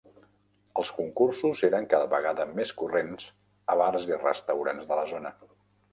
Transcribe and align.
Els 0.81 0.91
concursos 0.99 1.61
eren 1.67 1.85
cada 1.91 2.09
vegada 2.15 2.47
més 2.61 2.73
corrents 2.81 3.27
a 3.75 3.79
bars 3.83 4.09
i 4.11 4.19
restaurants 4.25 4.93
de 4.93 4.99
la 5.03 5.07
zona. 5.13 5.37